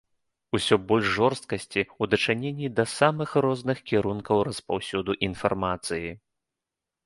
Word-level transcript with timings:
Усё 0.59 0.77
больш 0.91 1.05
жорсткасці 1.17 1.81
ў 1.81 2.03
дачыненні 2.15 2.67
да 2.81 2.87
самых 2.97 3.29
розных 3.49 3.77
кірункаў 3.95 4.37
распаўсюду 4.51 5.11
інфармацыі. 5.33 6.09